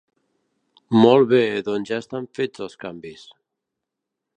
Molt 1.03 1.29
bé 1.35 1.43
doncs 1.69 1.93
ja 1.95 2.01
estan 2.05 2.29
fets 2.39 2.67
els 2.67 2.79
canvis. 2.87 3.29